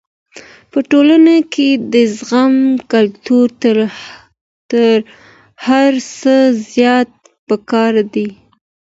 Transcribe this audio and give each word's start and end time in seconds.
په 0.71 0.79
ټولنه 0.91 1.33
کي 1.53 1.69
د 1.93 1.95
زغم 2.17 2.55
کلتور 2.93 3.47
تر 4.71 4.87
هر 5.65 5.91
څه 6.19 6.35
زيات 6.73 7.09
پکار 7.47 7.93
دی. 8.13 8.27